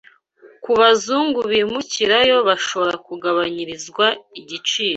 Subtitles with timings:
[0.63, 4.05] Kubazungu bimukirayo bashora kugabanyirizwa
[4.39, 4.89] igiciro